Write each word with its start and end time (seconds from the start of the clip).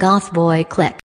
Goth 0.00 0.32
boy, 0.32 0.64
Click 0.64 1.03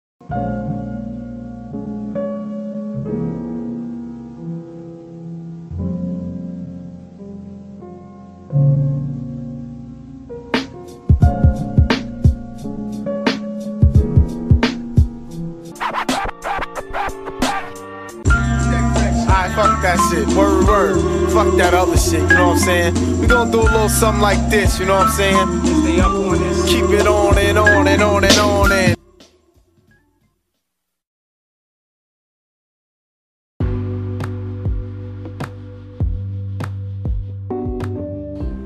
Word, 20.36 20.68
word. 20.68 21.32
Fuck 21.32 21.56
that 21.58 21.74
other 21.74 21.96
shit, 21.96 22.22
you 22.22 22.28
know 22.28 22.48
what 22.48 22.58
I'm 22.58 22.60
saying? 22.60 23.20
We 23.20 23.28
gonna 23.28 23.52
do 23.52 23.62
a 23.62 23.70
little 23.70 23.90
something 23.90 24.22
like 24.22 24.50
this, 24.50 24.80
you 24.80 24.86
know 24.86 24.98
what 24.98 25.08
I'm 25.08 25.14
saying? 25.14 25.48
Stay 25.84 26.00
up 26.02 26.12
on 26.12 26.40
this. 26.40 26.66
Keep 26.66 26.90
it 26.90 27.08
on 27.08 27.38
and 27.38 27.58
on 27.60 27.88
and 27.88 28.02
on 28.02 28.24
and 28.24 28.38
on 28.40 28.72
and. 28.72 28.98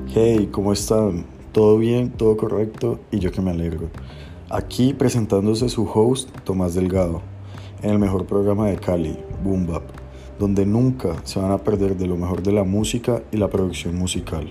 Hey, 0.09 0.49
¿cómo 0.51 0.71
están? 0.71 1.25
¿Todo 1.51 1.77
bien? 1.77 2.11
¿Todo 2.11 2.37
correcto? 2.37 2.99
Y 3.11 3.19
yo 3.19 3.31
que 3.31 3.41
me 3.41 3.51
alegro. 3.51 3.89
Aquí 4.49 4.93
presentándose 4.93 5.67
su 5.67 5.83
host, 5.83 6.29
Tomás 6.45 6.75
Delgado, 6.75 7.21
en 7.81 7.89
el 7.89 7.99
mejor 7.99 8.25
programa 8.25 8.67
de 8.67 8.77
Cali, 8.77 9.19
Boom 9.43 9.67
Bap, 9.67 9.83
donde 10.39 10.65
nunca 10.65 11.15
se 11.23 11.39
van 11.39 11.51
a 11.51 11.57
perder 11.57 11.97
de 11.97 12.07
lo 12.07 12.17
mejor 12.17 12.43
de 12.43 12.51
la 12.51 12.63
música 12.63 13.21
y 13.31 13.37
la 13.37 13.49
producción 13.49 13.95
musical. 13.95 14.47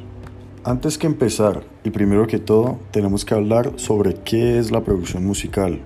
Antes 0.65 0.99
que 0.99 1.07
empezar, 1.07 1.63
y 1.85 1.91
primero 1.91 2.27
que 2.27 2.39
todo, 2.39 2.79
tenemos 2.91 3.25
que 3.25 3.35
hablar 3.35 3.73
sobre 3.77 4.15
qué 4.15 4.59
es 4.59 4.73
la 4.73 4.83
producción 4.83 5.25
musical. 5.25 5.81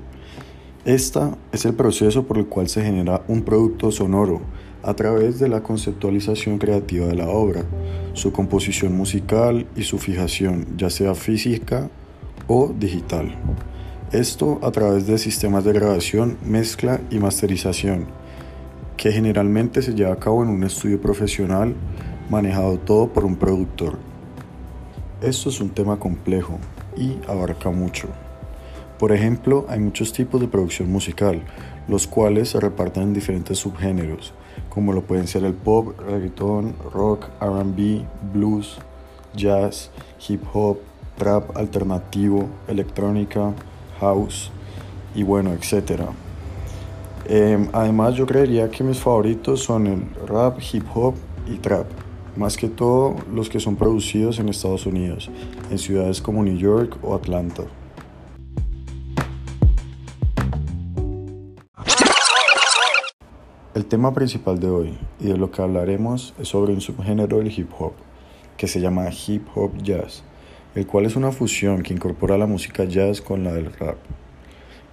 Esta 0.87 1.37
es 1.53 1.67
el 1.67 1.75
proceso 1.75 2.23
por 2.23 2.39
el 2.39 2.47
cual 2.47 2.69
se 2.69 2.83
genera 2.83 3.23
un 3.29 3.43
producto 3.43 3.93
sonoro 3.93 4.41
a 4.83 4.95
través 4.95 5.39
de 5.39 5.49
la 5.49 5.63
conceptualización 5.63 6.57
creativa 6.57 7.07
de 7.07 7.15
la 7.15 7.29
obra, 7.29 7.65
su 8.15 8.33
composición 8.33 8.97
musical 8.97 9.67
y 9.77 9.83
su 9.83 9.99
fijación, 9.99 10.67
ya 10.79 10.89
sea 10.89 11.15
física 11.15 11.91
o 12.47 12.73
digital. 12.77 13.35
Esto 14.13 14.59
a 14.63 14.71
través 14.73 15.07
de 15.07 15.19
sistemas 15.19 15.65
de 15.65 15.75
grabación, 15.75 16.39
mezcla 16.45 17.01
y 17.11 17.19
masterización, 17.19 18.07
que 19.01 19.13
generalmente 19.13 19.81
se 19.81 19.95
lleva 19.95 20.13
a 20.13 20.19
cabo 20.19 20.43
en 20.43 20.51
un 20.51 20.63
estudio 20.63 21.01
profesional 21.01 21.75
manejado 22.29 22.79
todo 22.79 23.09
por 23.09 23.25
un 23.25 23.37
productor. 23.37 23.97
Esto 25.23 25.49
es 25.49 25.59
un 25.63 25.71
tema 25.71 25.99
complejo 25.99 26.59
y 26.99 27.17
abarca 27.27 27.71
mucho. 27.71 28.09
Por 28.99 29.13
ejemplo, 29.13 29.65
hay 29.71 29.81
muchos 29.81 30.13
tipos 30.13 30.39
de 30.39 30.49
producción 30.49 30.93
musical, 30.93 31.41
los 31.89 32.07
cuales 32.07 32.51
se 32.51 32.61
reparten 32.61 33.05
en 33.05 33.15
diferentes 33.15 33.57
subgéneros, 33.57 34.35
como 34.69 34.93
lo 34.93 35.01
pueden 35.01 35.27
ser 35.27 35.45
el 35.45 35.55
pop, 35.55 35.99
reggaeton, 35.99 36.75
rock, 36.93 37.31
RB, 37.41 38.05
blues, 38.35 38.77
jazz, 39.35 39.91
hip 40.29 40.43
hop, 40.53 40.77
trap 41.17 41.57
alternativo, 41.57 42.51
electrónica, 42.69 43.55
house 43.99 44.51
y 45.15 45.23
bueno, 45.23 45.55
etc. 45.55 46.03
Eh, 47.33 47.69
además 47.73 48.17
yo 48.17 48.27
creería 48.27 48.69
que 48.69 48.83
mis 48.83 48.99
favoritos 48.99 49.63
son 49.63 49.87
el 49.87 50.03
rap, 50.27 50.59
hip 50.73 50.83
hop 50.93 51.15
y 51.47 51.59
trap, 51.59 51.87
más 52.37 52.57
que 52.57 52.69
todo 52.69 53.15
los 53.33 53.49
que 53.49 53.61
son 53.61 53.77
producidos 53.77 54.41
en 54.41 54.49
Estados 54.49 54.85
Unidos, 54.85 55.31
en 55.71 55.79
ciudades 55.79 56.21
como 56.21 56.43
New 56.43 56.57
York 56.57 56.99
o 57.05 57.15
Atlanta. 57.15 57.63
El 63.75 63.87
tema 63.87 64.13
principal 64.13 64.59
de 64.59 64.69
hoy 64.69 64.99
y 65.21 65.29
de 65.29 65.37
lo 65.37 65.53
que 65.53 65.63
hablaremos 65.63 66.35
es 66.41 66.49
sobre 66.49 66.73
un 66.73 66.81
subgénero 66.81 67.39
del 67.39 67.57
hip 67.57 67.71
hop 67.79 67.93
que 68.57 68.67
se 68.67 68.81
llama 68.81 69.09
hip 69.09 69.47
hop 69.55 69.71
jazz, 69.81 70.25
el 70.75 70.85
cual 70.85 71.07
es 71.07 71.15
una 71.15 71.31
fusión 71.31 71.85
que 71.85 71.95
incorpora 71.95 72.37
la 72.37 72.47
música 72.47 72.83
jazz 72.87 73.21
con 73.21 73.45
la 73.45 73.53
del 73.53 73.73
rap. 73.75 73.99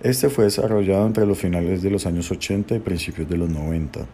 Este 0.02 0.30
fue 0.30 0.44
desarrollado 0.44 1.08
entre 1.08 1.26
los 1.26 1.40
finales 1.40 1.82
de 1.82 1.90
los 1.90 2.06
años 2.06 2.30
80 2.30 2.76
y 2.76 2.80
principios 2.80 3.28
de 3.28 3.36
los 3.36 3.50
90. 3.50 4.06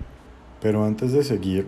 Pero 0.62 0.86
antes 0.86 1.12
de 1.12 1.26
seguir, 1.26 1.68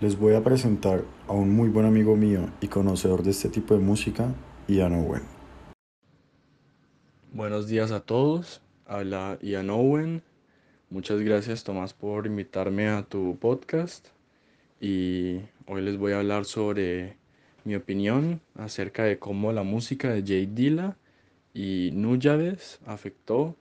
les 0.00 0.16
voy 0.16 0.34
a 0.34 0.44
presentar 0.44 1.02
a 1.26 1.32
un 1.32 1.52
muy 1.52 1.68
buen 1.68 1.84
amigo 1.84 2.14
mío 2.14 2.48
y 2.60 2.68
conocedor 2.68 3.24
de 3.24 3.32
este 3.32 3.48
tipo 3.48 3.74
de 3.74 3.80
música, 3.80 4.32
Ian 4.68 4.92
Owen. 4.92 5.22
Buenos 7.32 7.66
días 7.66 7.90
a 7.90 7.98
todos, 7.98 8.62
habla 8.86 9.36
Ian 9.42 9.70
Owen. 9.70 10.22
Muchas 10.88 11.18
gracias 11.18 11.64
Tomás 11.64 11.92
por 11.92 12.28
invitarme 12.28 12.88
a 12.88 13.02
tu 13.02 13.36
podcast 13.36 14.06
y 14.80 15.40
hoy 15.66 15.82
les 15.82 15.98
voy 15.98 16.12
a 16.12 16.18
hablar 16.18 16.44
sobre 16.44 17.16
mi 17.64 17.74
opinión 17.74 18.40
acerca 18.54 19.02
de 19.02 19.18
cómo 19.18 19.52
la 19.52 19.64
música 19.64 20.08
de 20.08 20.22
Jay 20.22 20.46
Dilla 20.46 20.96
y 21.52 21.90
Nuyades 21.92 22.80
afectó 22.86 23.56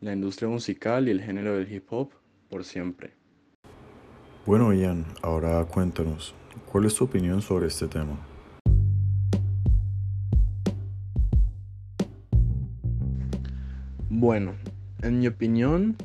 la 0.00 0.12
industria 0.12 0.48
musical 0.48 1.08
y 1.08 1.10
el 1.10 1.22
género 1.22 1.56
del 1.56 1.72
hip 1.72 1.86
hop 1.90 2.10
por 2.48 2.64
siempre. 2.64 3.12
Bueno 4.46 4.72
Ian, 4.72 5.04
ahora 5.22 5.64
cuéntanos, 5.64 6.34
¿cuál 6.70 6.84
es 6.84 6.94
tu 6.94 7.04
opinión 7.04 7.40
sobre 7.40 7.66
este 7.66 7.88
tema? 7.88 8.16
Bueno, 14.10 14.54
en 15.02 15.18
mi 15.18 15.26
opinión, 15.26 15.96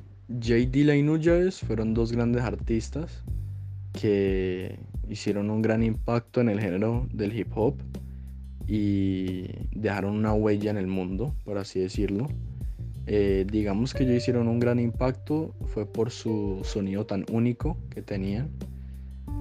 Jay 0.42 0.66
Dilla 0.66 0.96
y 0.96 1.04
Nuyades 1.04 1.60
fueron 1.60 1.94
dos 1.94 2.12
grandes 2.12 2.42
artistas 2.42 3.24
que 3.94 4.80
hicieron 5.08 5.50
un 5.50 5.62
gran 5.62 5.84
impacto 5.84 6.42
en 6.42 6.50
el 6.50 6.60
género 6.60 7.08
del 7.12 7.38
hip 7.38 7.52
hop 7.56 7.76
y 8.70 9.48
dejaron 9.72 10.16
una 10.16 10.34
huella 10.34 10.70
en 10.70 10.78
el 10.78 10.86
mundo, 10.86 11.34
por 11.44 11.58
así 11.58 11.80
decirlo. 11.80 12.28
Eh, 13.08 13.48
digamos 13.52 13.96
que 13.96 14.04
ellos 14.04 14.18
hicieron 14.18 14.48
un 14.48 14.60
gran 14.60 14.80
impacto 14.80 15.56
fue 15.74 15.88
por 15.88 16.12
su 16.12 16.60
sonido 16.64 17.08
tan 17.08 17.26
único 17.32 17.78
que 17.90 18.04
tenían, 18.04 18.52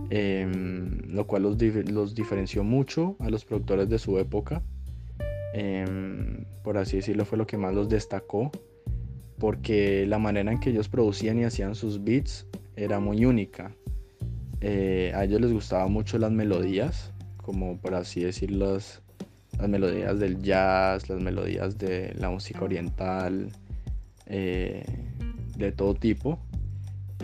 em, 0.08 1.02
lo 1.08 1.26
cual 1.26 1.42
los, 1.42 1.60
los 1.90 2.14
diferenció 2.14 2.64
mucho 2.64 3.16
a 3.18 3.28
los 3.28 3.44
productores 3.44 3.90
de 3.90 3.98
su 3.98 4.18
época. 4.18 4.62
Em, 5.52 6.46
por 6.64 6.78
así 6.78 6.96
decirlo, 6.96 7.26
fue 7.26 7.36
lo 7.36 7.46
que 7.46 7.58
más 7.58 7.74
los 7.74 7.90
destacó, 7.90 8.50
porque 9.38 10.06
la 10.06 10.18
manera 10.18 10.50
en 10.50 10.58
que 10.58 10.70
ellos 10.70 10.88
producían 10.88 11.38
y 11.38 11.44
hacían 11.44 11.74
sus 11.74 12.02
beats 12.02 12.46
era 12.76 12.98
muy 12.98 13.26
única. 13.26 13.74
Eh, 14.62 15.12
a 15.14 15.24
ellos 15.24 15.42
les 15.42 15.52
gustaban 15.52 15.92
mucho 15.92 16.16
las 16.16 16.32
melodías, 16.32 17.12
como 17.36 17.78
por 17.78 17.94
así 17.94 18.22
decirlo, 18.22 18.78
las, 19.58 19.68
melodías 19.68 20.18
del 20.18 20.40
jazz, 20.42 21.08
las 21.08 21.20
melodías 21.20 21.78
de 21.78 22.14
la 22.18 22.30
música 22.30 22.64
oriental, 22.64 23.50
eh, 24.26 24.84
de 25.56 25.72
todo 25.72 25.94
tipo. 25.94 26.38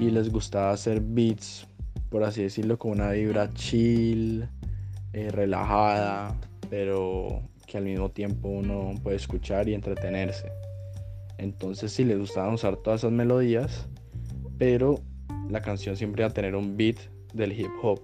Y 0.00 0.10
les 0.10 0.30
gustaba 0.30 0.72
hacer 0.72 1.00
beats, 1.00 1.66
por 2.10 2.24
así 2.24 2.42
decirlo, 2.42 2.78
con 2.78 2.92
una 2.92 3.10
vibra 3.10 3.50
chill, 3.54 4.48
eh, 5.12 5.30
relajada, 5.30 6.36
pero 6.68 7.42
que 7.66 7.78
al 7.78 7.84
mismo 7.84 8.10
tiempo 8.10 8.48
uno 8.48 8.94
puede 9.02 9.16
escuchar 9.16 9.68
y 9.68 9.74
entretenerse. 9.74 10.50
Entonces 11.38 11.92
sí 11.92 12.04
les 12.04 12.18
gustaba 12.18 12.52
usar 12.52 12.76
todas 12.76 13.00
esas 13.00 13.12
melodías, 13.12 13.86
pero 14.58 15.00
la 15.48 15.62
canción 15.62 15.96
siempre 15.96 16.22
iba 16.22 16.30
a 16.30 16.34
tener 16.34 16.54
un 16.56 16.76
beat 16.76 16.96
del 17.32 17.52
hip 17.52 17.70
hop, 17.82 18.00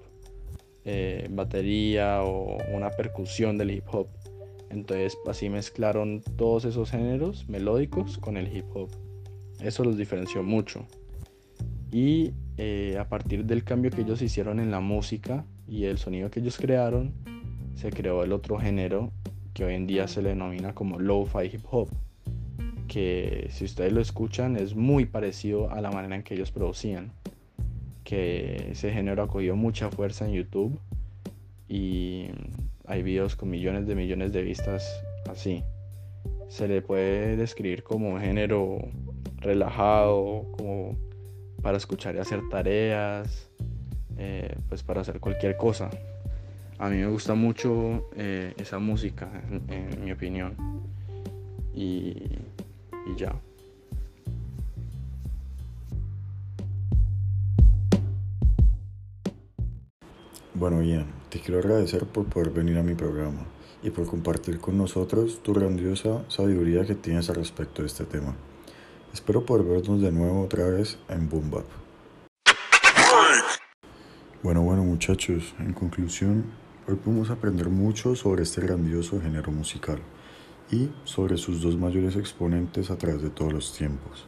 eh, 0.85 1.29
batería 1.31 2.23
o 2.23 2.57
una 2.73 2.91
percusión 2.91 3.59
del 3.59 3.71
hip 3.71 3.85
hop. 3.93 4.09
Entonces 4.71 5.19
así 5.27 5.51
mezclaron 5.51 6.23
todos 6.37 6.65
esos 6.65 6.91
géneros 6.91 7.49
melódicos 7.49 8.19
con 8.19 8.37
el 8.37 8.55
hip 8.55 8.65
hop. 8.75 8.89
Eso 9.61 9.85
los 9.85 9.99
diferenció 9.99 10.43
mucho. 10.43 10.87
Y 11.93 12.33
eh, 12.57 12.97
a 12.99 13.09
partir 13.09 13.45
del 13.45 13.65
cambio 13.65 13.91
que 13.91 14.03
ellos 14.03 14.23
hicieron 14.23 14.61
en 14.61 14.71
la 14.71 14.81
música 14.81 15.45
y 15.67 15.85
el 15.85 15.99
sonido 15.99 16.31
que 16.31 16.41
ellos 16.41 16.57
crearon, 16.57 17.13
se 17.75 17.91
creó 17.91 18.23
el 18.23 18.33
otro 18.33 18.59
género 18.59 19.13
que 19.55 19.65
hoy 19.65 19.75
en 19.75 19.87
día 19.87 20.07
se 20.07 20.23
le 20.23 20.31
denomina 20.31 20.75
como 20.75 20.99
lo-fi 20.99 21.47
hip 21.53 21.65
hop. 21.71 21.89
Que 22.87 23.49
si 23.51 23.65
ustedes 23.65 23.93
lo 23.93 24.01
escuchan 24.01 24.57
es 24.57 24.75
muy 24.75 25.05
parecido 25.05 25.71
a 25.71 25.81
la 25.81 25.91
manera 25.91 26.17
en 26.17 26.23
que 26.23 26.35
ellos 26.35 26.51
producían. 26.53 27.13
Que 28.11 28.71
ese 28.73 28.91
género 28.91 29.23
ha 29.23 29.29
cogido 29.29 29.55
mucha 29.55 29.89
fuerza 29.89 30.27
en 30.27 30.33
YouTube 30.33 30.81
y 31.69 32.27
hay 32.85 33.05
videos 33.05 33.37
con 33.37 33.51
millones 33.51 33.87
de 33.87 33.95
millones 33.95 34.33
de 34.33 34.43
vistas 34.43 35.01
así. 35.31 35.63
Se 36.49 36.67
le 36.67 36.83
puede 36.83 37.37
describir 37.37 37.85
como 37.85 38.15
un 38.15 38.21
género 38.21 38.81
relajado, 39.37 40.45
como 40.59 40.99
para 41.63 41.77
escuchar 41.77 42.17
y 42.17 42.19
hacer 42.19 42.41
tareas, 42.51 43.49
eh, 44.19 44.57
pues 44.69 44.83
para 44.83 45.03
hacer 45.03 45.21
cualquier 45.21 45.57
cosa. 45.57 45.89
A 46.81 46.89
mí 46.89 46.97
me 46.97 47.07
gusta 47.07 47.35
mucho 47.35 48.11
eh, 48.17 48.55
esa 48.57 48.81
música, 48.81 49.31
en, 49.69 50.05
mi 50.05 50.11
opinión. 50.11 50.57
Y 51.73 52.17
ya. 53.17 53.33
Bueno, 60.61 60.83
Ian, 60.83 61.07
te 61.31 61.41
quiero 61.41 61.59
agradecer 61.59 62.05
por 62.05 62.27
poder 62.27 62.51
venir 62.51 62.77
a 62.77 62.83
mi 62.83 62.95
programa 62.95 63.47
y 63.83 63.89
por 63.89 64.05
compartir 64.05 64.61
con 64.61 64.77
nosotros 64.77 65.43
tu 65.43 65.55
grandiosa 65.55 66.23
sabiduría 66.29 66.85
que 66.85 66.95
tienes 66.95 67.31
al 67.31 67.37
respecto 67.37 67.81
de 67.81 67.89
este 67.89 68.05
tema. 68.05 68.35
Espero 69.15 69.47
poder 69.47 69.65
vernos 69.65 70.03
de 70.03 70.13
nuevo 70.13 70.43
otra 70.43 70.67
vez 70.67 70.99
en 71.09 71.31
Boom 71.31 71.51
Bap. 71.51 71.65
Bueno, 74.43 74.61
bueno 74.61 74.85
muchachos, 74.85 75.55
en 75.61 75.73
conclusión, 75.73 76.45
hoy 76.87 76.97
podemos 76.97 77.31
aprender 77.31 77.71
mucho 77.71 78.15
sobre 78.15 78.43
este 78.43 78.61
grandioso 78.61 79.19
género 79.19 79.51
musical 79.53 79.99
y 80.71 80.91
sobre 81.05 81.39
sus 81.39 81.63
dos 81.63 81.79
mayores 81.79 82.17
exponentes 82.17 82.91
a 82.91 82.99
través 82.99 83.23
de 83.23 83.31
todos 83.31 83.51
los 83.51 83.75
tiempos. 83.75 84.27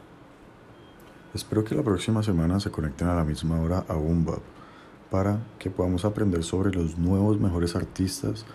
Espero 1.35 1.63
que 1.63 1.75
la 1.75 1.83
próxima 1.83 2.23
semana 2.23 2.59
se 2.59 2.71
conecten 2.71 3.07
a 3.07 3.15
la 3.15 3.23
misma 3.23 3.61
hora 3.61 3.85
a 3.87 3.93
Boom 3.93 4.25
Bap 4.25 4.62
para 5.13 5.37
que 5.59 5.69
podamos 5.69 6.05
aprender 6.05 6.43
sobre 6.43 6.71
los 6.71 6.97
nuevos 6.97 7.39
mejores 7.39 7.75
artistas 7.75 8.45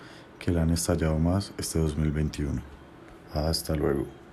que 0.41 0.51
le 0.51 0.61
han 0.61 0.71
estallado 0.71 1.17
más 1.17 1.53
este 1.57 1.79
2021. 1.79 2.61
Hasta 3.33 3.77
luego. 3.77 4.28